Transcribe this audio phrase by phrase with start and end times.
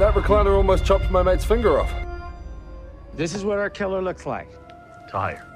[0.00, 1.94] That recliner almost chopped my mate's finger off.
[3.14, 4.48] This is what our killer looks like.
[5.08, 5.46] Tire.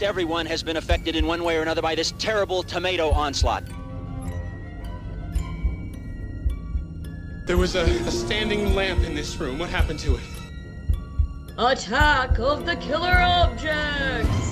[0.00, 3.64] Everyone has been affected in one way or another by this terrible tomato onslaught.
[7.48, 9.58] There was a, a standing lamp in this room.
[9.58, 10.20] What happened to it?
[11.56, 14.47] Attack of the killer objects!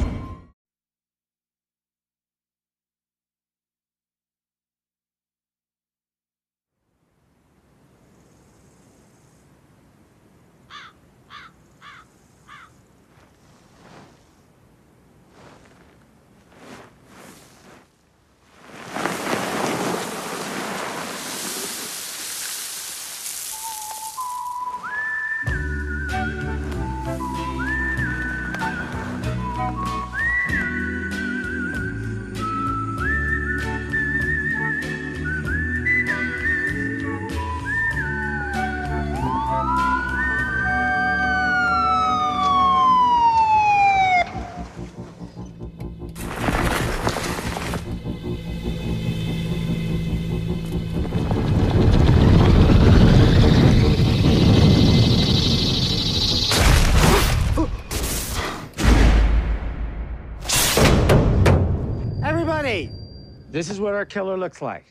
[63.67, 64.85] This is what our killer looks like.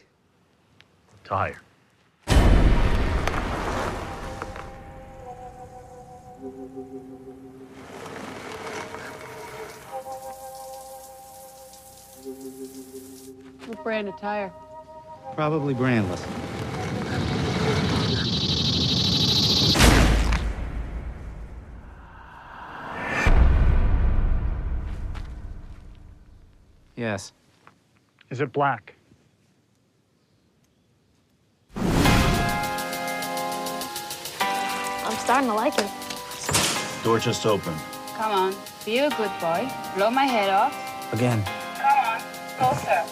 [1.24, 1.56] Tire.
[13.66, 14.52] What brand of tire?
[15.36, 16.20] Probably brandless.
[26.98, 27.32] Yes.
[28.36, 28.94] Is it black?
[31.78, 31.86] I'm
[35.20, 35.90] starting to like it.
[37.02, 37.74] Door just open.
[38.18, 38.54] Come on,
[38.84, 39.72] be a good boy.
[39.96, 40.74] Blow my head off.
[41.14, 41.42] Again.
[41.80, 42.20] Come on,
[42.58, 43.06] closer.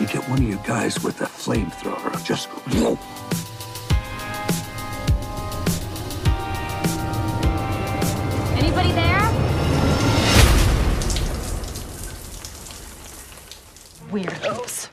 [0.00, 2.98] You get one of you guys with a flamethrower, just go.
[8.58, 9.27] Anybody there?
[14.18, 14.90] Weirdos.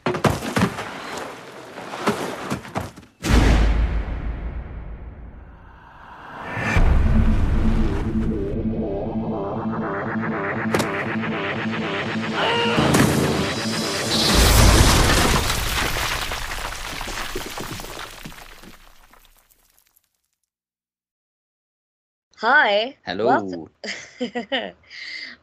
[22.38, 22.96] Hi.
[23.04, 23.26] Hello.
[23.26, 23.70] Welcome.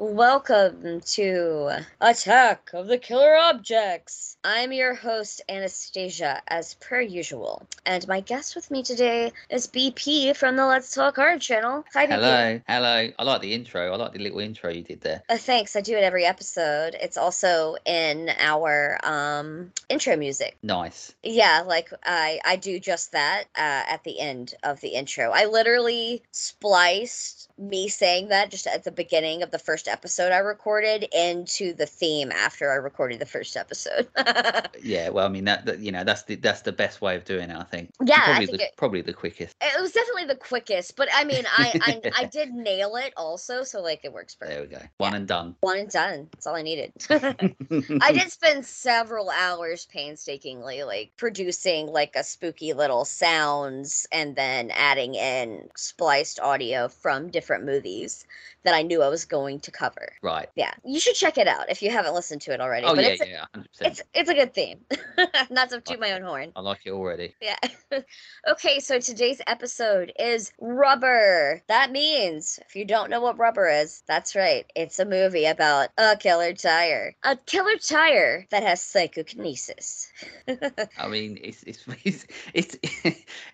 [0.02, 4.36] Welcome to Attack of the Killer Objects.
[4.42, 7.64] I'm your host, Anastasia, as per usual.
[7.86, 11.84] And my guest with me today is BP from the Let's Talk Horror channel.
[11.94, 12.10] Hi, BP.
[12.10, 13.10] Hello, hello.
[13.16, 13.92] I like the intro.
[13.92, 15.22] I like the little intro you did there.
[15.28, 15.76] Uh, thanks.
[15.76, 16.96] I do it every episode.
[17.00, 20.56] It's also in our um, intro music.
[20.64, 21.14] Nice.
[21.22, 25.30] Yeah, like I I do just that uh, at the end of the intro.
[25.32, 30.38] I literally spliced me saying that just at the beginning of the first episode I
[30.38, 34.08] recorded into the theme after I recorded the first episode.
[34.82, 37.24] Yeah, well, I mean that, that you know that's the that's the best way of
[37.24, 37.56] doing it.
[37.56, 37.90] I think.
[38.04, 39.54] Yeah, probably think the it- probably the quickest.
[39.60, 43.62] it was definitely the quickest, but I mean I I, I did nail it also,
[43.62, 44.70] so like it works perfect.
[44.70, 44.88] There we go.
[44.98, 45.54] One and done.
[45.60, 46.28] One and done.
[46.32, 46.92] That's all I needed.
[47.10, 54.70] I did spend several hours painstakingly like producing like a spooky little sounds and then
[54.72, 58.26] adding in spliced audio from different movies
[58.64, 60.12] that I knew I was going to cover.
[60.22, 60.48] Right.
[60.54, 62.86] Yeah, you should check it out if you haven't listened to it already.
[62.86, 64.80] Oh but yeah, it's a, yeah, hundred it's it's a good theme.
[65.50, 66.52] Not to toot my own horn.
[66.54, 67.34] I like it already.
[67.40, 67.56] Yeah.
[68.49, 71.62] okay, so today's episode is Rubber.
[71.69, 74.66] That means, if you don't know what Rubber is, that's right.
[74.76, 77.14] It's a movie about a killer tire.
[77.25, 80.12] A killer tire that has psychokinesis.
[80.98, 82.76] I mean, it's it's it's it's,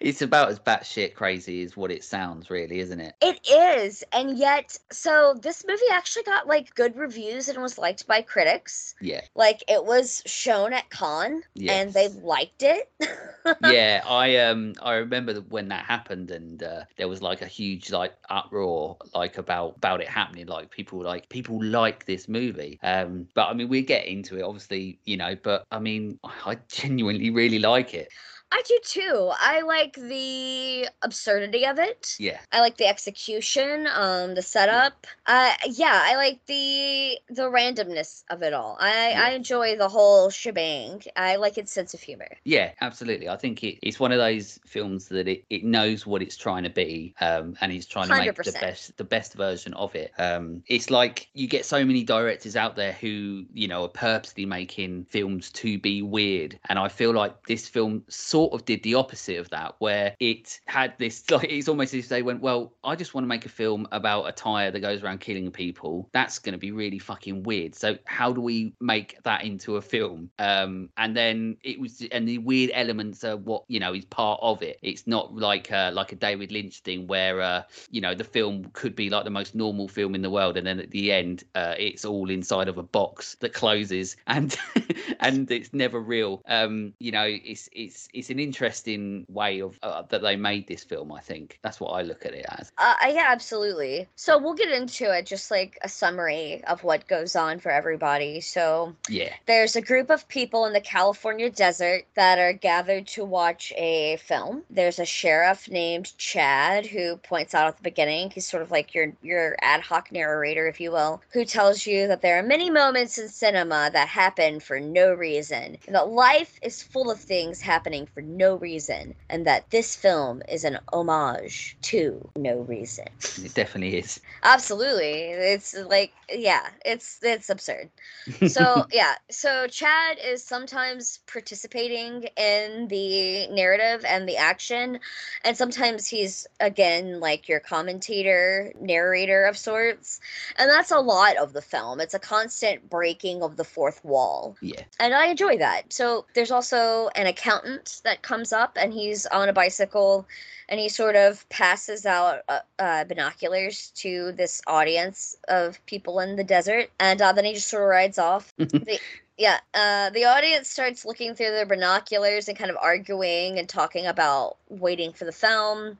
[0.00, 3.14] it's about as batshit crazy as what it sounds, really, isn't it?
[3.20, 3.77] It is,
[4.12, 8.94] and yet, so this movie actually got like good reviews and was liked by critics.
[9.00, 9.20] Yeah.
[9.34, 12.90] Like it was shown at Cannes, and they liked it.
[13.62, 17.90] yeah, I um I remember when that happened and uh, there was like a huge
[17.90, 22.78] like uproar like about about it happening like people like people like this movie.
[22.82, 26.58] Um but I mean we get into it obviously, you know, but I mean I
[26.69, 28.08] genuinely really like it.
[28.50, 29.30] I do too.
[29.38, 32.16] I like the absurdity of it.
[32.18, 32.38] Yeah.
[32.50, 35.06] I like the execution, um, the setup.
[35.26, 38.78] Uh, yeah, I like the the randomness of it all.
[38.80, 41.02] I I enjoy the whole shebang.
[41.14, 42.28] I like its sense of humor.
[42.44, 43.28] Yeah, absolutely.
[43.28, 46.62] I think it, it's one of those films that it, it knows what it's trying
[46.62, 50.12] to be, um, and it's trying to make the best the best version of it.
[50.18, 54.46] Um, it's like you get so many directors out there who you know are purposely
[54.46, 58.94] making films to be weird, and I feel like this film sort of did the
[58.94, 62.73] opposite of that, where it had this like it's almost as if they went, well,
[62.85, 66.08] I just want to make a film about a tire that goes around killing people.
[66.12, 67.75] That's going to be really fucking weird.
[67.75, 70.31] So how do we make that into a film?
[70.38, 74.38] Um, and then it was, and the weird elements are what you know is part
[74.43, 74.79] of it.
[74.82, 78.70] It's not like uh, like a David Lynch thing where uh, you know the film
[78.73, 81.44] could be like the most normal film in the world, and then at the end,
[81.55, 84.56] uh, it's all inside of a box that closes, and
[85.20, 86.43] and it's never real.
[86.46, 90.84] Um, you know, it's it's it's an interesting way of uh, that they made this
[90.84, 91.12] film.
[91.12, 92.70] I think that's what I look at it as.
[92.78, 94.08] Uh, yeah, absolutely.
[94.16, 98.40] So we'll get into it, just like a summary of what goes on for everybody.
[98.40, 99.32] So Yeah.
[99.46, 104.16] there's a group of people in the California desert that are gathered to watch a
[104.19, 104.64] film.
[104.70, 108.30] There's a sheriff named Chad who points out at the beginning.
[108.30, 112.06] He's sort of like your your ad hoc narrator, if you will, who tells you
[112.08, 116.58] that there are many moments in cinema that happen for no reason, and that life
[116.62, 121.76] is full of things happening for no reason, and that this film is an homage
[121.82, 123.06] to no reason.
[123.44, 124.20] It definitely is.
[124.42, 125.12] Absolutely.
[125.30, 127.90] It's like yeah, it's it's absurd.
[128.48, 134.98] So yeah, so Chad is sometimes participating in the narrative and the action,
[135.44, 140.20] and sometimes he's again like your commentator, narrator of sorts.
[140.56, 142.00] And that's a lot of the film.
[142.00, 144.56] It's a constant breaking of the fourth wall.
[144.60, 144.82] Yeah.
[144.98, 145.92] And I enjoy that.
[145.92, 150.26] So there's also an accountant that comes up and he's on a bicycle
[150.69, 156.37] and he sort of passes out uh, uh, binoculars to this audience of people in
[156.37, 156.90] the desert.
[156.99, 158.52] And uh, then he just sort of rides off.
[158.56, 158.99] the,
[159.37, 164.06] yeah, uh, the audience starts looking through their binoculars and kind of arguing and talking
[164.06, 165.99] about waiting for the film.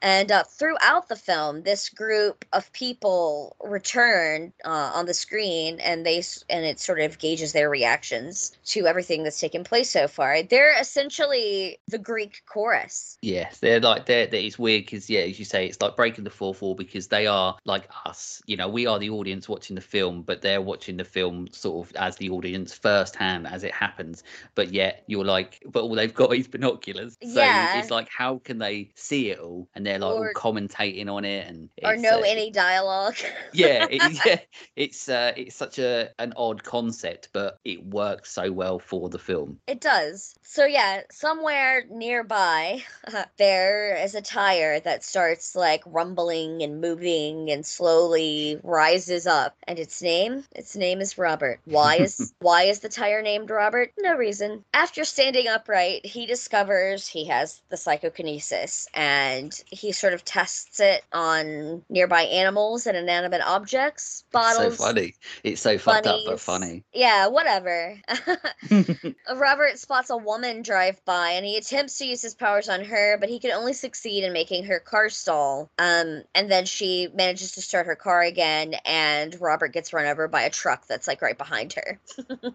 [0.00, 6.04] And uh, throughout the film, this group of people return uh, on the screen, and
[6.06, 10.42] they and it sort of gauges their reactions to everything that's taken place so far.
[10.42, 13.18] They're essentially the Greek chorus.
[13.20, 16.22] Yeah, they're like they're, they're it's weird because yeah, as you say, it's like breaking
[16.22, 18.40] the fourth wall because they are like us.
[18.46, 21.88] You know, we are the audience watching the film, but they're watching the film sort
[21.88, 24.22] of as the audience firsthand as it happens.
[24.54, 27.18] But yet you're like, but all they've got is binoculars.
[27.24, 27.72] So Yeah.
[27.72, 29.68] it's like, how can they see it all?
[29.74, 33.16] And they're like Or- all commentating on it and or no uh, any dialogue.
[33.52, 34.38] yeah, it, yeah,
[34.76, 39.18] it's uh, it's such a an odd concept, but it works so well for the
[39.18, 39.58] film.
[39.66, 40.34] It does.
[40.42, 42.82] So yeah, somewhere nearby,
[43.38, 49.56] there is a tire that starts like rumbling and moving and slowly rises up.
[49.66, 51.60] And its name, its name is Robert.
[51.64, 53.92] Why is why is the tire named Robert?
[53.98, 54.64] No reason.
[54.74, 61.04] After standing upright, he discovers he has the psychokinesis and he sort of tests it
[61.12, 64.76] on nearby animals and inanimate objects, bottles.
[64.76, 65.14] So funny.
[65.44, 66.84] It's so fucked up but funny.
[66.92, 67.96] Yeah, whatever.
[69.34, 73.16] Robert spots a woman drive by and he attempts to use his powers on her,
[73.18, 75.70] but he can only succeed in making her car stall.
[75.78, 80.26] Um, and then she manages to start her car again, and Robert gets run over
[80.26, 82.00] by a truck that's like right behind her.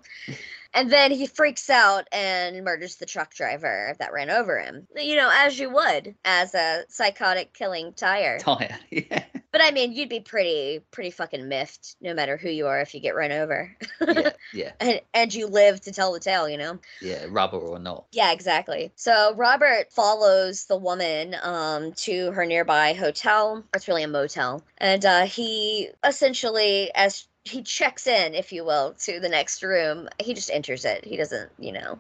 [0.73, 4.87] and then he freaks out and murders the truck driver that ran over him.
[4.95, 8.39] You know, as you would as a psychotic killing tire.
[8.43, 8.77] Tire.
[8.89, 9.23] Yeah.
[9.51, 12.95] But I mean, you'd be pretty, pretty fucking miffed no matter who you are if
[12.95, 13.75] you get run over.
[14.01, 14.31] Yeah.
[14.53, 14.71] Yeah.
[14.79, 16.79] and and you live to tell the tale, you know.
[17.01, 17.25] Yeah.
[17.29, 18.05] Rubber or not.
[18.11, 18.91] Yeah, exactly.
[18.95, 23.63] So Robert follows the woman um to her nearby hotel.
[23.73, 28.93] It's really a motel, and uh, he essentially as he checks in, if you will,
[28.99, 30.07] to the next room.
[30.19, 31.03] He just enters it.
[31.05, 31.99] He doesn't, you know,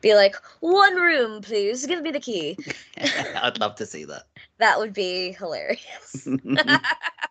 [0.00, 1.86] be like, "One room, please.
[1.86, 2.58] Give me the key."
[2.96, 4.24] I'd love to see that.
[4.58, 6.28] That would be hilarious.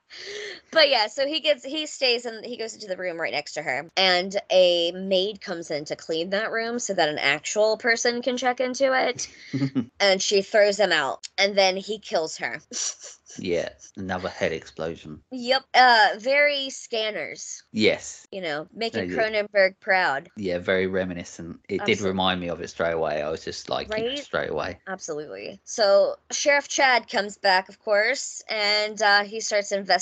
[0.71, 3.53] but yeah, so he gets he stays and he goes into the room right next
[3.53, 7.77] to her, and a maid comes in to clean that room so that an actual
[7.77, 9.27] person can check into it,
[9.99, 12.59] and she throws him out, and then he kills her.
[13.37, 13.69] yeah.
[13.97, 15.21] Another head explosion.
[15.31, 17.63] yep, uh, very scanners.
[17.73, 18.25] Yes.
[18.31, 19.17] You know, making yeah.
[19.17, 20.29] Cronenberg proud.
[20.37, 21.59] Yeah, very reminiscent.
[21.67, 23.21] It did remind me of it straight away.
[23.21, 24.17] I was just like, Right?
[24.19, 24.79] straight away.
[24.87, 25.59] Absolutely.
[25.65, 29.98] So Sheriff Chad comes back, of course, and uh, he starts investigating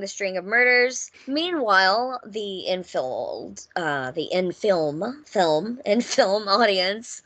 [0.00, 1.10] the string of murders.
[1.26, 7.22] Meanwhile, the infilled, uh, the in film, film, in film audience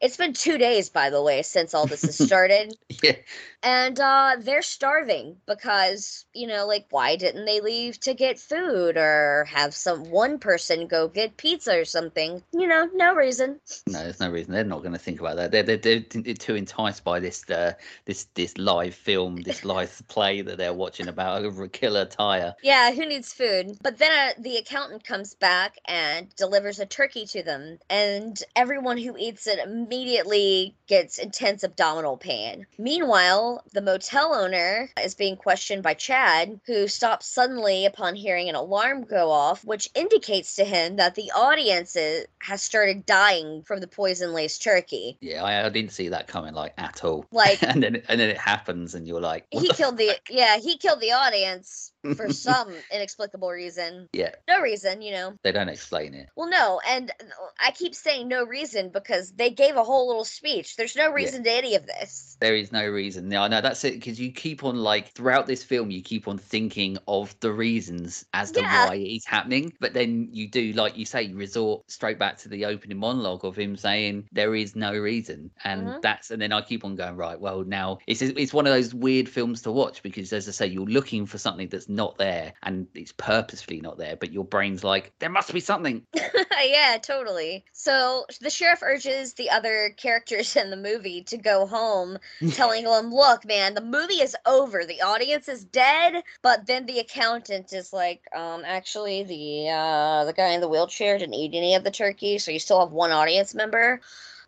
[0.00, 2.76] It's been two days, by the way, since all this has started.
[3.02, 3.16] Yeah.
[3.62, 8.96] and uh they're starving because you know like why didn't they leave to get food
[8.96, 13.98] or have some one person go get pizza or something you know no reason No,
[14.00, 15.50] there's no reason they're not going to think about that.
[15.50, 17.72] They're, they're, they're too enticed by this uh,
[18.04, 22.54] this this live film, this live play that they're watching about a killer tire.
[22.62, 27.26] yeah who needs food but then uh, the accountant comes back and delivers a turkey
[27.26, 32.66] to them and everyone who eats it immediately gets intense abdominal pain.
[32.78, 38.54] Meanwhile the motel owner is being questioned by chad who stops suddenly upon hearing an
[38.54, 43.80] alarm go off which indicates to him that the audience is, has started dying from
[43.80, 45.16] the poison laced turkey.
[45.20, 47.26] Yeah, I, I didn't see that coming like at all.
[47.30, 50.58] Like- and then and then it happens, and you're like, he the killed the yeah
[50.58, 54.08] he killed the audience for some inexplicable reason.
[54.12, 55.34] Yeah, no reason you know.
[55.42, 56.28] They don't explain it.
[56.36, 57.12] Well, no, and
[57.60, 60.76] I keep saying no reason because they gave a whole little speech.
[60.76, 62.25] There's no reason to any of this.
[62.40, 63.28] There is no reason.
[63.28, 63.94] No, no, that's it.
[63.94, 68.26] Because you keep on like throughout this film, you keep on thinking of the reasons
[68.34, 68.86] as to Yeah.
[68.86, 69.72] why it's happening.
[69.80, 73.44] But then you do, like you say, you resort straight back to the opening monologue
[73.44, 76.02] of him saying there is no reason, and Mhm.
[76.02, 77.40] that's and then I keep on going right.
[77.40, 80.66] Well, now it's it's one of those weird films to watch because, as I say,
[80.66, 84.16] you're looking for something that's not there, and it's purposefully not there.
[84.16, 86.02] But your brain's like, there must be something.
[86.62, 87.64] yeah, totally.
[87.72, 92.18] So the sheriff urges the other characters in the movie to go home,
[92.52, 94.84] telling them, "Look, man, the movie is over.
[94.84, 100.32] The audience is dead." But then the accountant is like, "Um, actually, the uh, the
[100.32, 103.12] guy in the wheelchair didn't eat any of the turkey, so you still have one
[103.12, 104.00] audience member."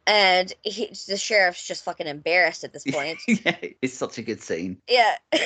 [0.07, 3.19] And he, the sheriff's just fucking embarrassed at this point.
[3.29, 4.79] yeah, it's such a good scene.
[4.89, 5.17] Yeah.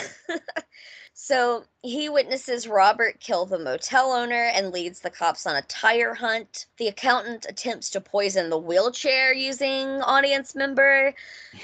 [1.15, 6.15] so he witnesses Robert kill the motel owner and leads the cops on a tire
[6.15, 6.67] hunt.
[6.79, 11.15] The accountant attempts to poison the wheelchair using audience member,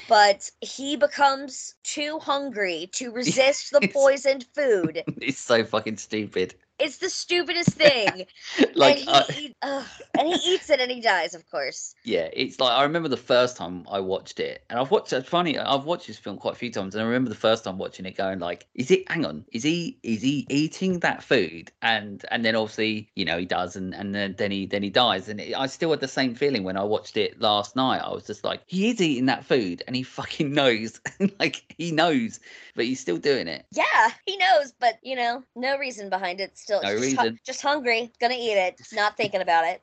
[0.09, 5.03] but he becomes too hungry to resist the poisoned food.
[5.21, 6.55] He's so fucking stupid.
[6.79, 8.27] It's the stupidest thing.
[8.75, 11.95] Like, and, he, uh, eat- ugh, and he eats it and he dies, of course.
[12.05, 15.13] Yeah, it's like I remember the first time I watched it, and I've watched.
[15.13, 17.65] It's funny, I've watched this film quite a few times, and I remember the first
[17.65, 19.11] time watching it, going like, "Is it?
[19.11, 19.99] Hang on, is he?
[20.05, 24.15] Is he eating that food?" And and then obviously, you know, he does, and and
[24.15, 26.77] then then he then he dies, and it, I still had the same feeling when
[26.77, 27.99] I watched it last night.
[27.99, 31.01] I was just like, he is eating that food, and he fucking knows,
[31.41, 32.39] like he knows,
[32.77, 33.67] but he's still doing it.
[33.73, 36.57] Yeah, he knows, but you know, no reason behind it.
[36.69, 39.81] Still, No just, hu- just hungry, gonna eat it, not thinking about it.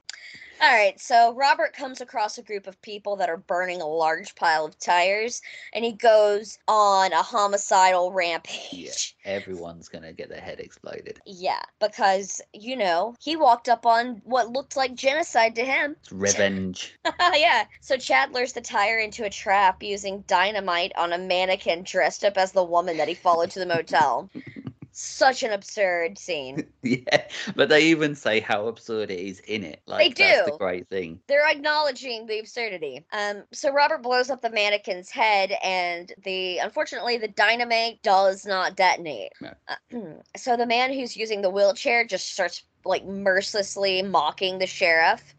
[0.62, 4.36] All right, so Robert comes across a group of people that are burning a large
[4.36, 5.42] pile of tires,
[5.74, 9.16] and he goes on a homicidal rampage.
[9.26, 11.20] Yeah, everyone's gonna get their head exploded.
[11.26, 15.96] Yeah, because you know he walked up on what looked like genocide to him.
[16.02, 16.96] It's revenge.
[17.34, 17.66] yeah.
[17.82, 22.38] So Chad lures the tire into a trap using dynamite on a mannequin dressed up
[22.38, 24.30] as the woman that he followed to the motel.
[24.98, 26.66] Such an absurd scene.
[26.82, 29.82] yeah, but they even say how absurd it is in it.
[29.88, 30.52] Like that's do.
[30.54, 31.20] the great thing.
[31.28, 33.06] They're acknowledging the absurdity.
[33.12, 38.78] Um, so Robert blows up the mannequin's head, and the unfortunately the dynamite does not
[38.78, 39.34] detonate.
[39.42, 39.54] No.
[39.68, 40.00] Uh,
[40.38, 45.36] so the man who's using the wheelchair just starts like mercilessly mocking the sheriff.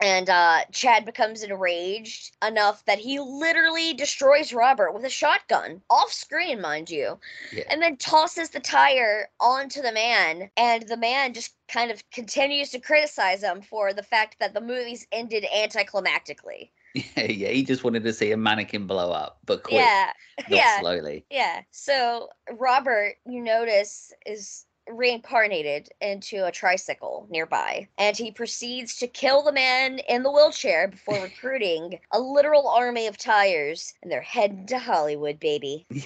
[0.00, 6.12] And uh, Chad becomes enraged enough that he literally destroys Robert with a shotgun, off
[6.12, 7.18] screen, mind you
[7.52, 7.64] Yeah.
[7.70, 12.70] and then tosses the tire onto the man and the man just kind of continues
[12.70, 17.84] to criticize him for the fact that the movies ended anticlimactically Yeah, yeah, he just
[17.84, 20.12] wanted to see a mannequin blow up, but quick, yeah
[20.48, 21.24] not yeah slowly.
[21.30, 22.28] yeah so
[22.58, 29.52] robert you notice is reincarnated into a tricycle nearby and he proceeds to kill the
[29.52, 34.78] man in the wheelchair before recruiting a literal army of tires and they're heading to
[34.78, 35.86] hollywood baby.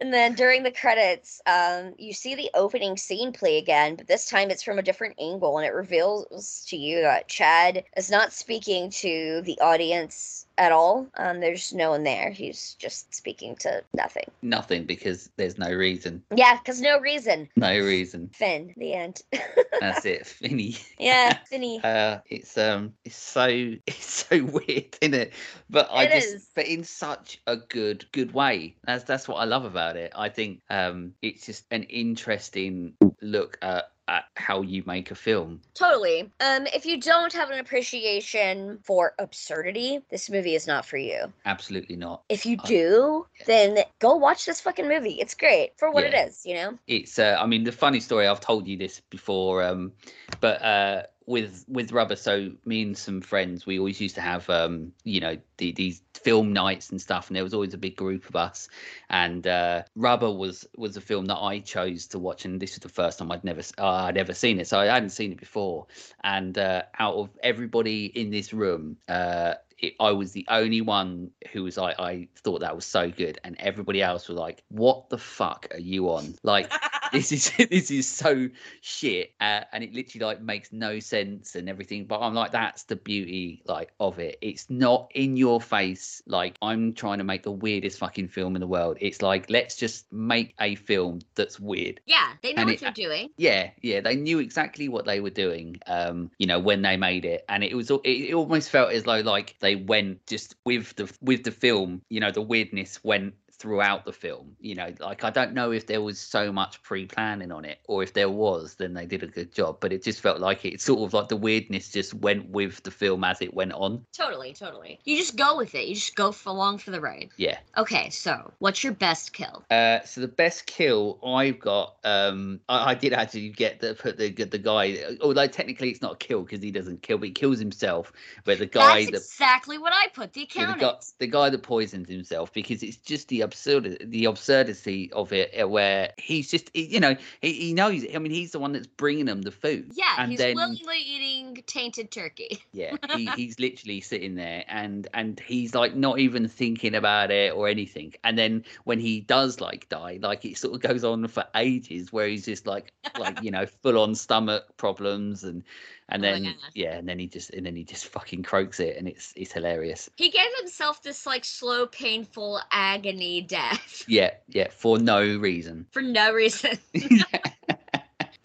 [0.00, 4.28] And then during the credits, um, you see the opening scene play again, but this
[4.28, 8.32] time it's from a different angle, and it reveals to you that Chad is not
[8.32, 11.06] speaking to the audience at all.
[11.18, 12.30] Um, there's no one there.
[12.30, 14.30] He's just speaking to nothing.
[14.42, 16.22] Nothing because there's no reason.
[16.34, 17.48] Yeah, because no reason.
[17.56, 18.30] No reason.
[18.32, 19.22] Fin, the end.
[19.80, 20.26] That's it.
[20.26, 20.76] Finny.
[20.98, 21.80] yeah, Finny.
[21.82, 23.46] Uh, it's um, it's so
[23.86, 25.32] it's so weird, isn't it?
[25.70, 26.48] But I It just, is.
[26.54, 28.76] but in such a good good way.
[28.84, 30.12] That's that's what I love about it.
[30.14, 35.60] I think um, it's just an interesting look at at how you make a film.
[35.74, 36.30] Totally.
[36.40, 41.32] Um, if you don't have an appreciation for absurdity, this movie is not for you.
[41.46, 42.22] Absolutely not.
[42.28, 43.44] If you I- do, yeah.
[43.46, 45.14] then go watch this fucking movie.
[45.20, 46.10] It's great for what Yeah.
[46.24, 46.78] it is, you know?
[46.86, 49.92] it's uh, i mean the funny story i've told you this before um
[50.40, 54.48] but uh with with rubber so me and some friends we always used to have
[54.50, 57.96] um you know the, these film nights and stuff and there was always a big
[57.96, 58.68] group of us.
[59.08, 62.80] And uh rubber was was a film that i chose to watch and this was
[62.80, 65.40] the first time i'd never uh, i'd ever seen it so i hadn't seen it
[65.40, 65.86] before.
[66.22, 71.30] And uh out of everybody in this room uh it, I was the only one
[71.52, 75.08] who was like, I thought that was so good, and everybody else was like, "What
[75.10, 76.72] the fuck are you on?" Like,
[77.14, 78.48] this is this is so
[78.80, 82.04] shit, uh, and it literally like makes no sense and everything.
[82.06, 84.36] But I'm like, that's the beauty like of it.
[84.42, 86.22] It's not in your face.
[86.26, 88.98] Like I'm trying to make the weirdest fucking film in the world.
[89.00, 92.00] It's like let's just make a film that's weird.
[92.06, 93.30] Yeah, they know And what it- they're doing.
[93.36, 95.76] Yeah, yeah, they knew exactly what they were doing.
[95.86, 99.04] Um, you know, when they made it, and it was it, it almost felt as
[99.04, 102.02] though like they went just with the with the film.
[102.10, 104.56] You know, the weirdness went throughout the film.
[104.60, 108.02] You know, like I don't know if there was so much pre-planning on it, or
[108.02, 109.78] if there was, then they did a good job.
[109.80, 112.90] But it just felt like it sort of like the weirdness just went with the
[112.90, 114.04] film as it went on.
[114.12, 115.00] Totally, totally.
[115.04, 115.86] You just go with it.
[115.86, 117.30] You just go for along for the ride.
[117.36, 117.58] Yeah.
[117.76, 119.64] Okay, so what's your best kill?
[119.70, 124.18] Uh, so the best kill I've got, um, I, I did actually get the put
[124.18, 124.98] the the guy.
[125.22, 128.12] Although technically it's not a kill because he doesn't kill, but he kills himself.
[128.44, 130.32] But the guy That's that exactly what I put.
[130.32, 134.24] The yeah, the, guy, the guy that poisons himself because it's just the absurd the
[134.24, 138.14] absurdity of it uh, where he's just he- you know he, he knows it.
[138.16, 139.92] I mean he's the one that's bringing them the food.
[139.94, 142.58] yeah, and he's then willingly eating tainted turkey.
[142.72, 147.54] yeah he, he's literally sitting there and and he's like not even thinking about it
[147.54, 151.26] or anything and then when he does like die like it sort of goes on
[151.28, 155.62] for ages where he's just like like you know full on stomach problems and
[156.08, 156.54] and Oh then gosh.
[156.74, 159.52] yeah and then he just and then he just fucking croaks it and it's it's
[159.52, 165.86] hilarious He gave himself this like slow, painful agony death yeah yeah for no reason
[165.90, 166.78] for no reason.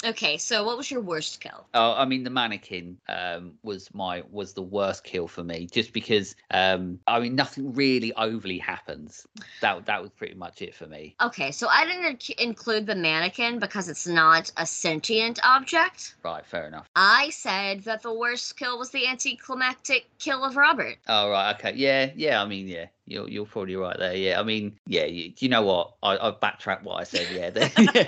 [0.04, 1.68] okay, so what was your worst kill?
[1.74, 5.94] Oh, I mean, the mannequin um, was my was the worst kill for me, just
[5.94, 9.28] because um, I mean nothing really overly happens.
[9.62, 11.16] That that was pretty much it for me.
[11.22, 16.16] Okay, so I didn't include the mannequin because it's not a sentient object.
[16.24, 16.90] Right, fair enough.
[16.96, 20.98] I said that the worst kill was the anticlimactic kill of Robert.
[21.08, 22.42] Oh right, okay, yeah, yeah.
[22.42, 24.16] I mean, yeah, you're you're probably right there.
[24.16, 25.06] Yeah, I mean, yeah.
[25.06, 25.96] You, you know what?
[26.04, 27.28] I I've backtracked what I said.
[27.34, 27.50] Yeah,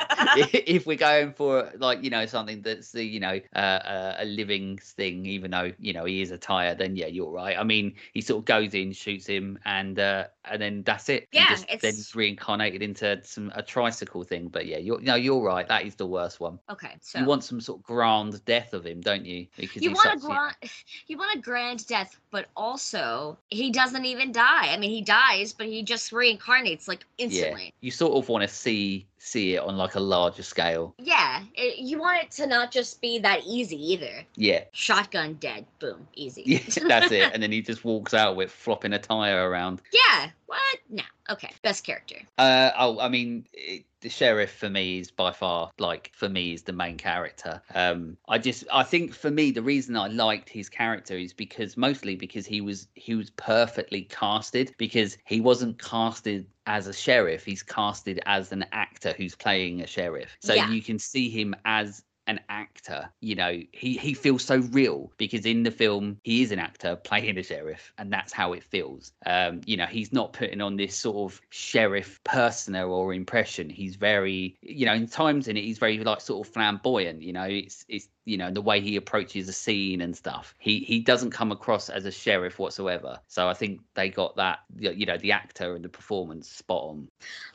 [0.53, 4.25] if we're going for like you know something that's the you know uh, uh, a
[4.25, 7.57] living thing, even though you know he is a tire, then yeah, you're right.
[7.57, 11.27] I mean, he sort of goes in, shoots him, and uh, and then that's it.
[11.31, 14.47] Yeah, just, then it's- he's reincarnated into some a tricycle thing.
[14.47, 15.67] But yeah, you're no, you're right.
[15.67, 16.59] That is the worst one.
[16.69, 19.47] Okay, so You want some sort of grand death of him, don't you?
[19.57, 20.55] Because you want a grand,
[21.07, 24.73] you want a grand death, but also he doesn't even die.
[24.73, 27.65] I mean, he dies, but he just reincarnates like instantly.
[27.65, 27.71] yeah.
[27.81, 30.95] You sort of want to see see it on like a larger scale.
[30.97, 34.25] Yeah, it, you want it to not just be that easy either.
[34.35, 34.63] Yeah.
[34.71, 36.43] Shotgun dead, boom, easy.
[36.45, 37.21] Yeah, that's it.
[37.33, 39.81] And then he just walks out with flopping a tire around.
[39.93, 40.79] yeah, what?
[40.89, 41.03] No.
[41.29, 42.17] Okay, best character.
[42.37, 46.51] Uh, oh, I mean, it, the sheriff for me is by far like for me
[46.53, 47.61] is the main character.
[47.73, 51.77] Um, I just I think for me the reason I liked his character is because
[51.77, 57.45] mostly because he was he was perfectly casted because he wasn't casted as a sheriff.
[57.45, 60.35] He's casted as an actor who's playing a sheriff.
[60.41, 60.69] So Yeah.
[60.69, 65.45] you can see him as an actor you know he he feels so real because
[65.45, 69.11] in the film he is an actor playing a sheriff and that's how it feels.
[69.25, 73.69] Um you know he's not putting on this sort of sheriff persona or impression.
[73.69, 77.33] He's very you know in times in it he's very like sort of flamboyant you
[77.33, 80.53] know it's it's you know the way he approaches a scene and stuff.
[80.59, 83.19] He he doesn't come across as a sheriff whatsoever.
[83.27, 87.07] So i think they got that you know the actor and the performance spot on.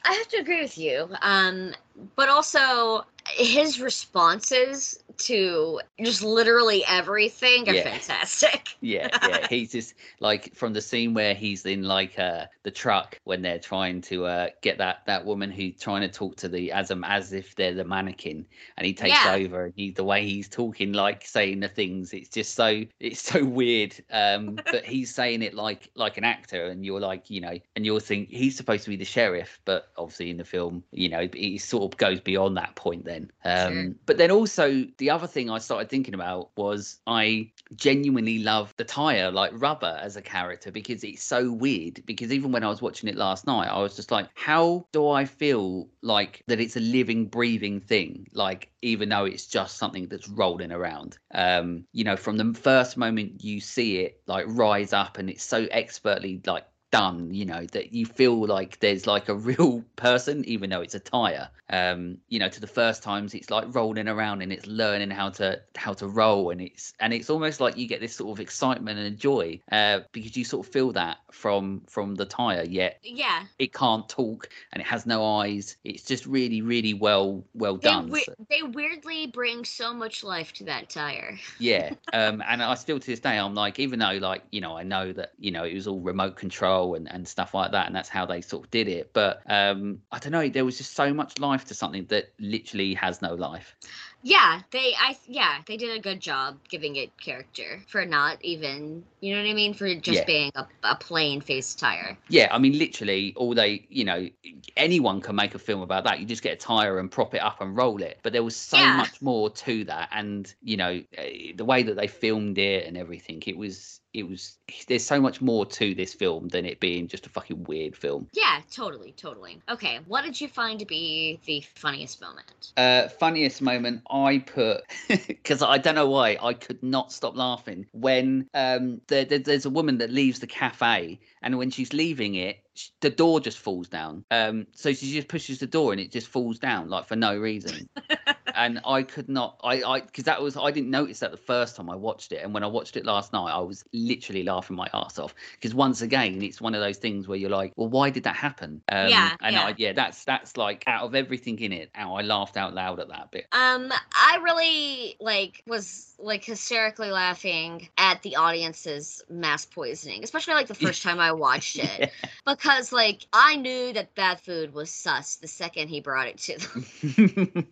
[0.05, 1.09] I have to agree with you.
[1.23, 1.73] Um,
[2.17, 3.05] but also
[3.37, 7.83] his responses to just literally everything are Yeah.
[7.99, 8.69] fantastic.
[8.81, 13.19] yeah yeah he's just like from the scene where he's in like uh the truck
[13.25, 16.71] when they're trying to uh get that that woman who's trying to talk to the
[16.73, 18.45] as um as if they're the mannequin
[18.77, 19.35] and he takes Yeah.
[19.35, 23.23] over and he the way he's talking like saying the things it's just so it's
[23.23, 27.41] so weird um but he's saying it like like an actor and you're like you
[27.41, 30.83] know and you'll think he's supposed to be the sheriff but obviously in the film
[30.93, 33.95] you know he sort of goes beyond that point then um Sure.
[34.07, 38.85] but then also the other thing i started thinking about was i genuinely love the
[38.85, 42.83] tire like rubber as a character because it's so weird because even when i was
[42.83, 46.77] watching it last night i was just like how do i feel like that it's
[46.77, 48.29] a living breathing thing?
[48.33, 51.19] Like even though it's just something that's rolling around.
[51.33, 55.45] Um you know from the first moment you see it like rise up and it's
[55.45, 60.45] so expertly like done you know that you feel like there's like a real person
[60.45, 64.07] even though it's a tire um you know to the first times it's like rolling
[64.07, 67.77] around and it's learning how to how to roll and it's and it's almost like
[67.77, 71.17] you get this sort of excitement and joy uh because you sort of feel that
[71.33, 73.43] from from the tire yet Yeah.
[73.59, 77.89] it can't talk and it has no eyes it's just really really well well They,
[77.89, 81.37] done we- So- they weirdly bring so much life to that tire.
[81.59, 84.77] yeah um and i still to this day i'm like even though like you know
[84.77, 87.87] i know that you know it was all remote control and, and stuff like that
[87.87, 90.77] and that's how they sort of did it but um i don't know there was
[90.77, 93.77] just so much life to something that literally has no life
[94.23, 99.05] Yeah, they I yeah, they did a good job giving it character for not even
[99.21, 100.25] you know what I mean for just Yeah.
[100.27, 102.17] being a, a plain faced tire.
[102.29, 104.29] yeah i mean literally all they you know
[104.77, 107.43] anyone can make a film about that you just get a tire and prop it
[107.43, 108.97] up and roll it but there was so Yeah.
[108.97, 112.97] much more to that and you know eh, the way that they filmed it and
[112.97, 114.57] everything it was it was
[114.89, 118.27] there's so much more to this film than it being just a fucking weird film
[118.33, 119.61] Yeah, totally, totally.
[119.69, 122.73] Okay, what did you find to be the funniest moment?
[122.77, 124.83] Uh, funniest moment I put
[125.29, 129.67] because I don't know why I could not stop laughing when um there, there- there's
[129.67, 132.57] a woman that leaves the cafe and when she's leaving it
[133.01, 136.27] the door just falls down um so she just pushes the door and it just
[136.27, 137.89] falls down like for no reason
[138.57, 141.77] and I could not I I because that was I didn't notice that the first
[141.77, 142.43] time I watched it.
[142.43, 145.35] And when I watched it last night I was literally laughing my ass off.
[145.55, 148.37] Because once again it's one of those things where you're like well why did that
[148.37, 148.83] happen?
[148.91, 149.67] Um, Yeah, and yeah.
[149.67, 149.93] I yeah.
[149.93, 153.31] that's that's like out of everything in it how I laughed out loud at that
[153.31, 153.47] bit.
[153.53, 160.67] Um, I really like was like hysterically laughing at the audience's mass poisoning, especially like
[160.67, 162.11] the first time I watched it,
[162.47, 166.59] because like I knew that that food was sus the second he brought it to
[166.59, 167.67] them,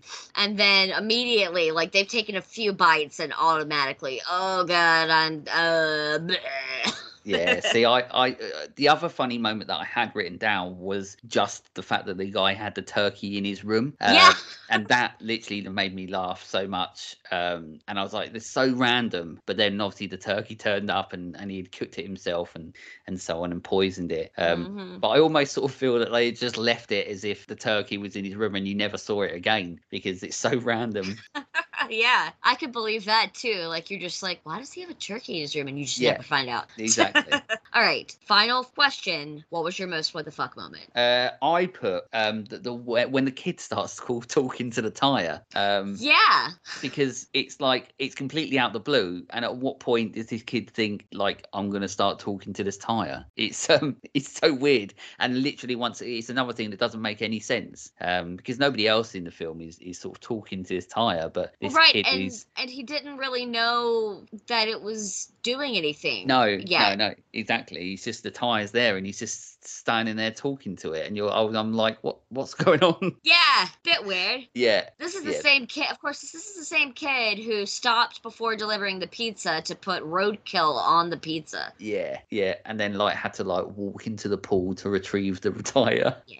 [0.36, 6.18] and then immediately like they've taken a few bites and automatically, oh god, I'm uh.
[6.20, 6.94] bleh."
[7.24, 11.16] yeah see i i uh, the other funny moment that i had written down was
[11.26, 14.32] just the fact that the guy had the turkey in his room uh, Yeah.
[14.68, 18.50] and that literally made me laugh so much um and i was like this is
[18.50, 22.54] so random but then obviously the turkey turned up and and he'd cooked it himself
[22.54, 22.74] and
[23.06, 25.00] and so on and poisoned it um Mhm.
[25.00, 27.98] but i almost sort of feel that they just left it as if the turkey
[27.98, 31.16] was in his room and you never saw it again because it's so random
[31.90, 33.64] yeah, I could believe that too.
[33.66, 35.68] Like you're just like, why does he have a turkey in his room?
[35.68, 36.12] And you just Yeah.
[36.12, 36.66] never find out.
[36.78, 37.34] exactly
[37.72, 39.44] All right, final question.
[39.50, 40.84] What was your most what the fuck moment?
[40.96, 45.40] Uh, I put um the, the when the kid starts call, talking to the tire
[45.54, 46.48] um Yeah.
[46.82, 50.68] because it's like it's completely out the blue and at what point does this kid
[50.70, 55.42] think like I'm gonna start talking to this tire it's um it's so weird and
[55.42, 59.22] literally once it's another thing that doesn't make any sense um because nobody else in
[59.24, 62.46] the film is is sort of talking to this tire but this right, and is
[62.56, 66.26] and he didn't really know that it was doing anything.
[66.26, 66.94] no Yeah.
[66.94, 70.92] no no exactly he's just the tire's there and he's just standing there talking to
[70.92, 74.46] it and you're oh, I'm like what what's going on Yeah, bit weird.
[74.54, 75.40] yeah This is the yeah.
[75.40, 75.86] same kid.
[75.90, 79.74] Of course, this, this is the same kid who stopped before delivering the pizza to
[79.74, 81.72] put roadkill on the pizza.
[81.78, 85.50] Yeah, yeah, and then like had to like walk into the pool to retrieve the
[85.62, 86.16] tire.
[86.26, 86.36] Yeah.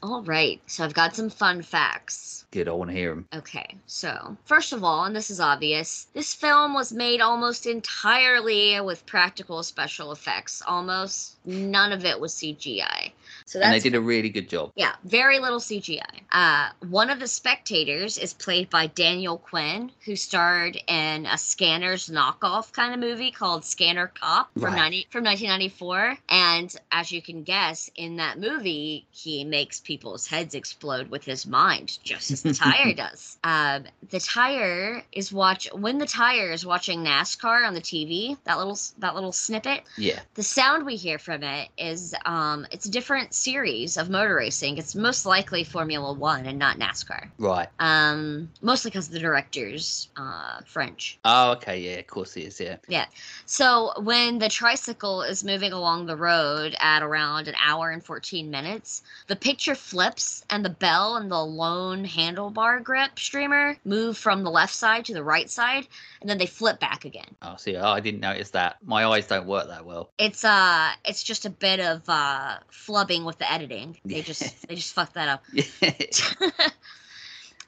[0.02, 0.60] All right.
[0.66, 2.44] So I've got some fun facts.
[2.52, 3.26] Good, I want to hear them.
[3.34, 8.80] Okay, so first of all, and this is obvious, this film was made almost entirely
[8.80, 10.62] with practical special effects.
[10.66, 13.10] Almost none of it was CGI.
[13.44, 14.72] So And they did a really good job.
[14.76, 16.00] yeah, very little CGI.
[16.32, 22.08] Uh, one of the spectators is played by Daniel Quinn, who starred in a Scanners
[22.08, 24.76] knockoff kind of movie called Scanner Cop from Right.
[24.76, 26.18] 90, from 1994.
[26.28, 31.46] And as you can guess, in that movie, he makes people's heads explode with his
[31.46, 33.38] mind, just as the tire does.
[33.44, 38.36] Um, the tire is watch when the tire is watching NASCAR on the TV.
[38.44, 42.86] That little that little snippet Yeah, the sound we hear from it is um it's
[42.86, 47.68] a different series of motor racing it's most likely formula one and not nascar right.
[47.78, 52.60] um mostly because the director's uh french Oh, okay, yeah, of course he is.
[52.60, 53.06] Yeah, Yeah.
[53.46, 58.50] so when the tricycle is moving along the road at around an hour and 14
[58.50, 64.42] minutes the picture flips and the bell and the lone handlebar grip streamer move from
[64.44, 65.88] the left side to the right side
[66.20, 68.76] and then they flip back again oh, see, oh, I didn't notice that.
[68.84, 70.10] My eyes don't work that well.
[70.18, 72.56] it's uh it's just a bit of uh
[73.06, 73.96] flubbing with the editing.
[74.04, 75.44] They just they just fucked that up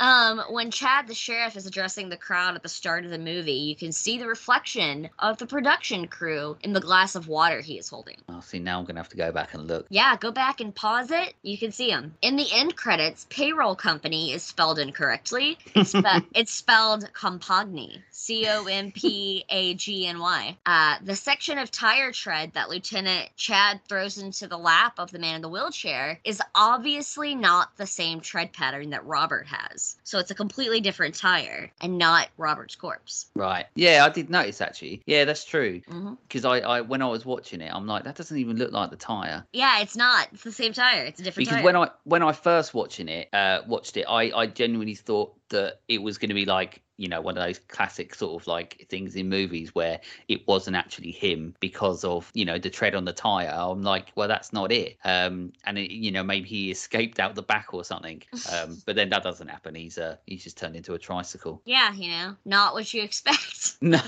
[0.01, 3.53] Um, when Chad the sheriff is addressing the crowd at the start of the movie,
[3.53, 7.79] you can see the reflection of the production crew in the glass of water he
[7.79, 8.17] is holding.
[8.29, 9.87] Oh, see, now I'm gonna have to go back and look.
[9.89, 11.35] Yeah, go back and pause it.
[11.43, 12.15] You can see them.
[12.23, 15.59] In the end credits, payroll company is spelled incorrectly.
[15.75, 18.03] It's, spe- it's spelled Compagny.
[18.11, 20.57] C O M P A G N Y.
[20.67, 25.19] Uh, the section of tire tread that Lieutenant Chad throws into the lap of the
[25.19, 29.88] man in the wheelchair is obviously not the same tread pattern that Robert has.
[30.05, 33.27] So it's a completely different tire and not Robert's corpse.
[33.35, 33.66] Right.
[33.74, 35.03] Yeah, I did notice actually.
[35.07, 35.81] Yeah, that's true.
[36.27, 38.90] Because I, I, when I was watching it, I'm like, that doesn't even look like
[38.90, 39.44] the tire.
[39.53, 40.29] Yeah, it's not.
[40.33, 41.05] It's the same tire.
[41.05, 41.64] It's a different Because tire.
[41.64, 45.81] when I when I first watching it, uh, watched it, I, I genuinely thought that
[45.89, 48.85] it was going to be like you know one of those classic sort of like
[48.91, 53.05] things in movies where it wasn't actually him because of you know the tread on
[53.05, 53.55] the tire.
[53.55, 54.99] I'm like, well, that's not it.
[55.05, 58.23] Um, and it, you know maybe he escaped out the back or something.
[58.53, 59.75] Um, but then that doesn't happen.
[59.77, 61.63] He's uh he's just turned into a tricycle.
[61.65, 63.77] yeah, you know, not what you expect.
[63.81, 64.01] No,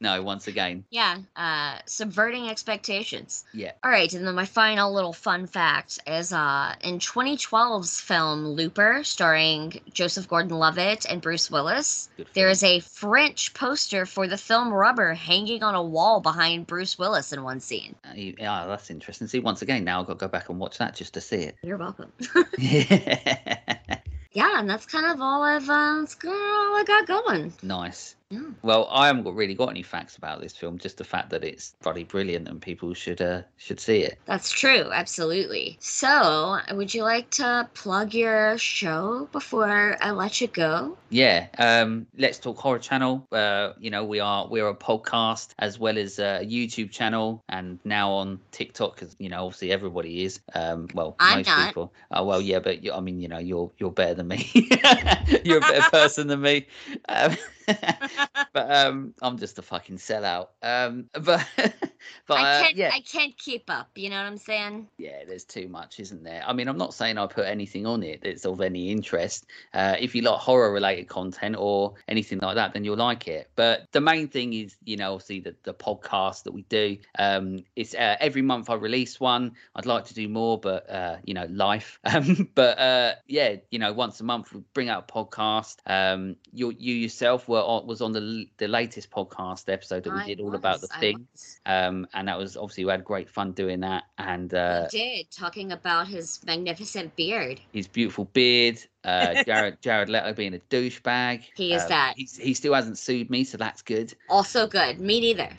[0.00, 0.22] no.
[0.22, 3.44] Once again, yeah, uh, subverting expectations.
[3.52, 3.72] yeah.
[3.82, 9.02] All right, and then my final little fun fact is uh, in 2012's film Looper,
[9.02, 15.14] starring Joseph Gordon-Levitt and Bruce Willis, there is a French poster for the film Rubber
[15.14, 17.94] hanging on a wall behind Bruce Willis in one scene.
[18.04, 19.26] Uh, Yeah, that's interesting.
[19.26, 21.42] See, once again, now I've got to go back and watch that just to see
[21.42, 21.56] it.
[21.62, 22.12] You're welcome.
[22.58, 23.68] Yeah.
[24.32, 27.52] yeah, and that's kind of all I've uh, all I got going.
[27.62, 28.14] nice.
[28.30, 28.40] Yeah.
[28.62, 30.78] Well, I haven't got, really got any facts about this film.
[30.78, 34.18] Just the fact that it's bloody brilliant and people should uh, should see it.
[34.26, 35.76] That's true, absolutely.
[35.80, 40.98] So, would you like to plug your show before I let you go?
[41.10, 41.46] Yeah.
[41.58, 43.24] Um, Let's Talk Horror Channel.
[43.30, 47.78] Uh, you know, we are we're a podcast as well as a YouTube channel, and
[47.84, 50.40] now on TikTok because you know obviously everybody is.
[50.52, 51.68] Um, well, I'm most not.
[51.68, 51.92] people.
[52.10, 54.50] Oh well, yeah, but I mean, you know, you're you're better than me.
[55.44, 56.66] you're a better person than me.
[57.08, 57.36] Um,
[58.52, 60.48] but um, I'm just a fucking sellout.
[60.62, 61.44] Um, but
[62.26, 64.88] but I uh, can't yeah, I can't keep up, you know what I'm saying?
[64.98, 66.42] yeah, there's too much, isn't there?
[66.46, 69.46] I mean, I'm not saying I put anything on it that's of any interest.
[69.74, 73.50] Uh, if you like horror related content or anything like that, then you'll like it.
[73.56, 76.96] But the main thing is, you know, obviously the, the podcast that we do.
[77.18, 79.54] Um, it's uh, every month I release one.
[79.74, 81.98] I'd like to do more, but uh, you know, life.
[82.16, 85.76] Um, but uh, yeah, you know, once a month we bring out a podcast.
[85.86, 90.20] Um, you you yourself were on, was on the the latest podcast episode that we
[90.20, 91.26] I did all about the thing.
[91.32, 91.60] was.
[91.96, 94.04] Um, and that was obviously we had great fun doing that.
[94.18, 97.60] And uh, We did talking about his magnificent beard.
[97.72, 101.42] his beautiful beard, uh, Jared Jared Leto being a douchebag.
[101.54, 102.14] He is Um, that.
[102.16, 104.14] He still hasn't sued me, so that's good.
[104.28, 105.00] Also good.
[105.00, 105.50] Me neither.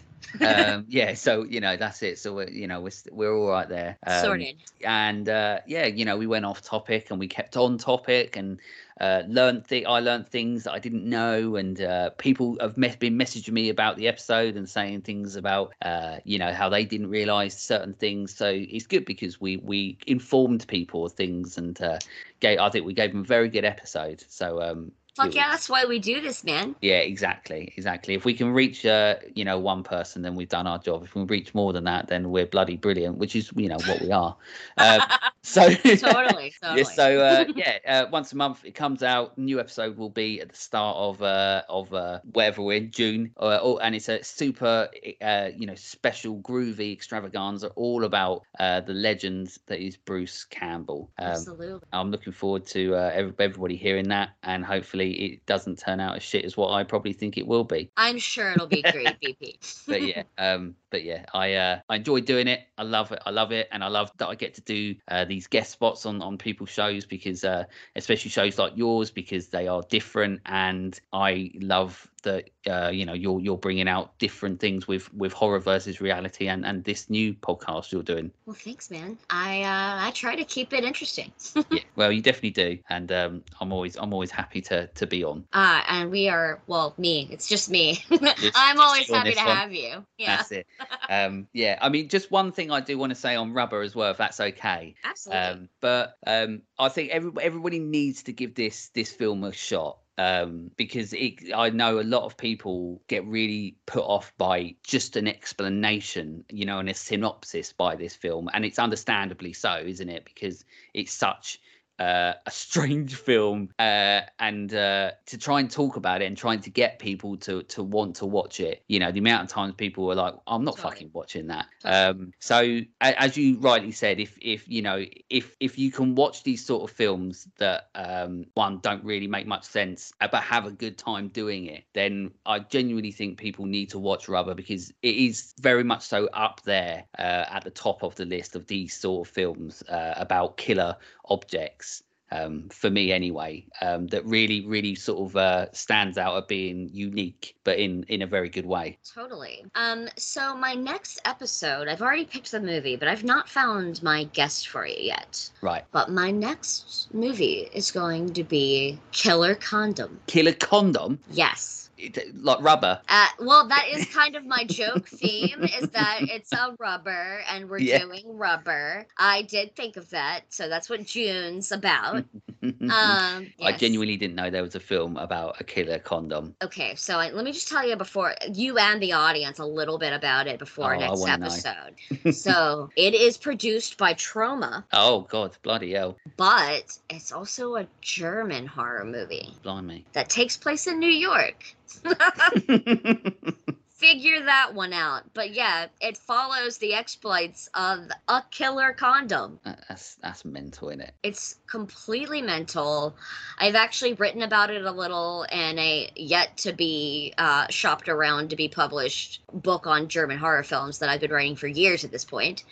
[0.42, 2.20] Um, yeah, so you know that's it.
[2.20, 3.98] So we're you know we're we're all right there.
[4.06, 4.56] Um, Sorted.
[4.84, 8.60] And uh, yeah, you know we went off topic and we kept on topic and
[9.00, 12.96] uh, learned th- I learned things that I didn't know, and uh, people have me-
[13.00, 16.86] been messaging me about the episode and saying things about uh, you know how they
[16.86, 18.36] didn't realize certain things.
[18.36, 22.00] So it's good because we we informed people of things and uh,
[22.40, 24.24] gave I think we gave them a very good episode.
[24.28, 26.76] So um, Fuck yeah, that's why we do this, man.
[26.82, 28.14] yeah, exactly, exactly.
[28.14, 31.04] If we can reach, uh, you know, one person, then we've done our job.
[31.04, 34.00] If we reach more than that, then we're bloody brilliant, which is, you know, what
[34.00, 34.38] we are.
[34.78, 35.02] Um,
[35.42, 36.54] so totally, totally.
[36.64, 39.36] yeah, so uh, yeah, uh, once a month it comes out.
[39.40, 43.32] New episode will be at the start of uh, of uh, wherever we're in June,
[43.38, 44.88] uh, oh, and it's a super,
[45.22, 51.10] uh, you know, special groovy extravaganza, all about uh, the legend that is Bruce Campbell.
[51.18, 51.88] Um, Absolutely.
[51.92, 56.24] I'm looking forward to uh, everybody hearing that, and hopefully it doesn't turn out as
[56.24, 57.90] shit as what I probably think it will be.
[57.98, 59.86] I'm sure it'll be great, BP.
[59.88, 62.62] But yeah, um, but yeah, I uh, I enjoy doing it.
[62.78, 63.20] I love it.
[63.26, 66.06] I love it, and I love that I get to do uh, these guest spots
[66.06, 71.00] on on people's shows because, uh, especially shows like yours, because they are different, and
[71.12, 75.60] I love that uh, you know you're you're bringing out different things with with horror
[75.60, 78.32] versus reality, and and this new podcast you're doing.
[78.46, 79.18] Well, thanks, man.
[79.30, 81.32] I uh, I try to keep it interesting.
[81.72, 85.24] yeah, well, you definitely do, and um, I'm always I'm always happy to to be
[85.24, 85.46] on.
[85.54, 87.28] Uh, and we are well, me.
[87.32, 88.04] It's just me.
[88.12, 89.56] I'm just always happy to one.
[89.56, 90.06] have you.
[90.18, 90.68] Yeah, That's it.
[91.10, 93.96] Um, yeah, I mean, just one thing I do want to say on rubber as
[93.96, 94.96] well, if that's okay.
[95.04, 95.42] absolutely.
[95.42, 100.00] Um, but um, I think every, everybody needs to give this this film a shot
[100.18, 105.16] um, because it, I know a lot of people get really put off by just
[105.16, 110.10] an explanation, you know, and a synopsis by this film, and it's understandably so, isn't
[110.10, 110.26] it?
[110.26, 111.60] Because it's such
[112.00, 116.60] uh, a strange film uh, and uh, to try and talk about it and trying
[116.62, 118.84] to get people to to want to watch it.
[118.88, 120.92] You know, the amount of times people were like, "I'm not Totally.
[120.92, 122.60] fucking watching that." Um, so,
[123.02, 126.66] a- as you rightly said, if if you know if if you can watch these
[126.66, 130.72] sort of films that um, one don't really make much sense, uh, but have a
[130.72, 135.16] good time doing it, then I genuinely think people need to watch Rubber because it
[135.16, 138.96] is very much so up there uh, at the top of the list of these
[138.96, 140.96] sort of films uh, about killer
[141.30, 142.04] objects.
[142.30, 146.90] Um, for me, anyway, um, that really, really sort of uh, stands out of being
[146.92, 148.98] unique, but in in a very good way.
[149.16, 149.64] Totally.
[149.76, 154.26] Um, so my next episode, I've already picked the movie, but I've not found my
[154.34, 155.50] guest for it yet.
[155.62, 160.20] Right, But my next movie is going to be Killer Condom.
[160.28, 161.87] killer condom, Yes.
[161.98, 163.02] It, like rubber.
[163.10, 167.70] Uh, well, that is kind of my joke theme is that it's a rubber and
[167.70, 168.00] we're Yeah.
[168.00, 169.06] doing rubber.
[169.18, 172.26] I did think of that, so that's what June's about.
[172.90, 176.56] Um, I genuinely didn't know there was a film about a killer condom.
[176.64, 179.98] Okay, so I, let me just tell you before you and the audience a little
[179.98, 182.34] bit about it before Oh, next episode.
[182.36, 188.66] so it is produced by Troma, Oh God, bloody hell, but it's also a German
[188.68, 190.06] horror movie blimey.
[190.14, 191.64] that takes place in New York.
[193.98, 195.24] Figure that one out.
[195.34, 199.60] But yeah, it follows the exploits of a killer condom.
[199.64, 201.14] That's that's mental, isn't it?
[201.24, 203.16] It's completely mental.
[203.58, 208.52] I've actually written about it a little in a yet to be uh, shopped around
[208.52, 212.12] to be published book on German horror films that I've been writing for years at
[212.12, 212.66] this point.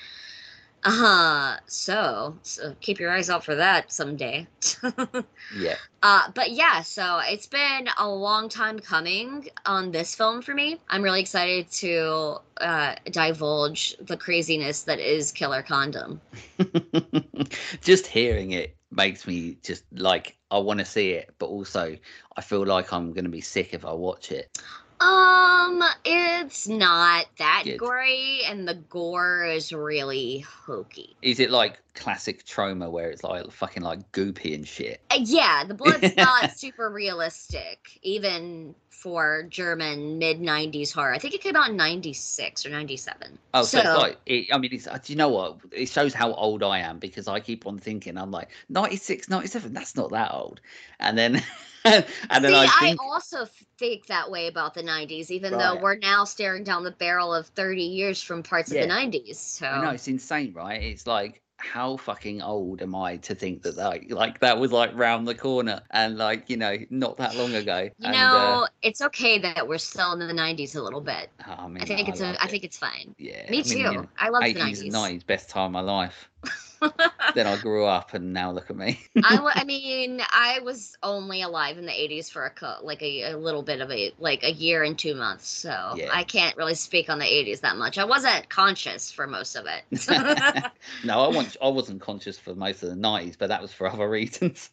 [0.83, 4.47] Uh, so, so keep your eyes out for that someday.
[5.55, 5.75] Yeah.
[6.01, 10.79] Uh, but yeah, so it's been a long time coming on this film for me.
[10.89, 16.21] I'm really excited to uh, divulge the craziness that is Killer Condom.
[17.81, 21.95] just hearing it makes me just like I want to see it, but also
[22.37, 24.61] I feel like I'm gonna be sick if I watch it.
[24.99, 27.79] Um, it's not that Good.
[27.79, 31.15] gory, and the gore is really hokey.
[31.21, 35.01] Is it like classic Troma where it's like fucking like goopy and shit?
[35.11, 41.13] Uh, yeah, the blood's not super realistic, even for German mid 90s horror.
[41.13, 43.37] I think it came out in 96 or 97.
[43.53, 45.57] Oh, so, it's like it, I mean, it's uh, do you know what?
[45.71, 49.73] It shows how old I am because I keep on thinking I'm like 96, 97.
[49.73, 50.61] That's not that old,
[50.99, 51.35] and then
[51.85, 53.45] and then See, I I, also
[53.77, 57.47] think that way about the 90s, even though we're now staring down the barrel of
[57.47, 59.35] 30 years from parts of the 90s.
[59.35, 60.81] So know it's insane, right?
[60.81, 64.91] It's like how fucking old am I to think that like like that was like
[64.93, 67.89] round the corner and like you know not that long ago.
[67.97, 71.29] you and, know, uh, it's okay that we're still in the 90s a little bit.
[71.39, 72.51] I mean, I think it's like a, I it.
[72.51, 73.15] think it's fine.
[73.17, 73.49] yeah.
[73.49, 73.77] Me I mean, too.
[73.77, 75.21] you know, I love the 80s and 90s.
[75.21, 76.29] 90s, best time of my life.
[77.35, 78.99] then I grew up, and now look at me.
[79.23, 83.37] I, I mean, I was only alive in the 80s for a like a, a
[83.37, 86.09] little bit of a like a year and two months, so Yeah.
[86.11, 87.97] I can't really speak on the 80s that much.
[87.97, 89.83] I wasn't conscious for most of it.
[91.03, 93.87] no, I want I wasn't conscious for most of the 90s, but that was for
[93.87, 94.69] other reasons.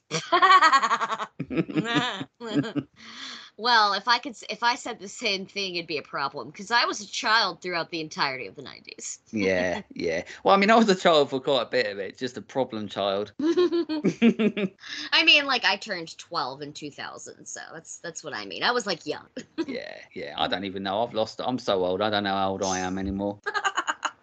[3.63, 6.73] Well, if I could, if I said the same thing, it'd be a problem because
[6.73, 9.19] I was a child throughout the entirety of the 90s.
[9.31, 10.25] yeah, yeah.
[10.43, 12.43] Well, I mean, I was a child for quite a bit of it, just a
[12.43, 13.33] problem child.
[13.41, 18.65] I mean, like I turned 12 in 2000, so that's that's what I mean.
[18.65, 19.27] I was like young.
[19.69, 20.35] yeah, yeah.
[20.37, 21.05] I don't even know.
[21.05, 21.41] I've lost.
[21.41, 22.03] I'm so old.
[22.03, 23.39] I don't know how old I am anymore.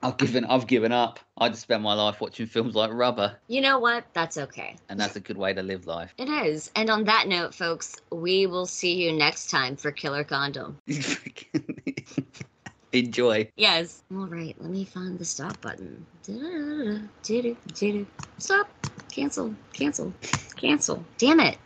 [0.02, 0.46] I've given.
[0.46, 1.20] I've given up.
[1.38, 4.06] I just spent my life watching films like Rubber, You know what?
[4.14, 4.76] That's okay.
[4.90, 6.14] and that's a good way to live life.
[6.18, 6.72] It is.
[6.76, 10.78] And on that note, folks, we will see you next time for Killer Condom.
[12.92, 13.50] Enjoy.
[13.56, 14.04] Yes.
[14.12, 16.06] All right, let me find the stop button.
[18.38, 18.70] Stop.
[19.12, 19.54] Cancel.
[19.74, 20.14] Cancel.
[20.56, 21.04] Cancel.
[21.18, 21.58] Damn it.